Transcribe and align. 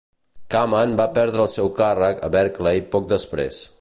Kamen 0.53 0.95
va 1.01 1.05
perdre 1.17 1.45
el 1.45 1.51
seu 1.57 1.69
càrrec 1.81 2.25
a 2.29 2.31
Berkeley 2.37 2.83
poc 2.97 3.07
després. 3.13 3.63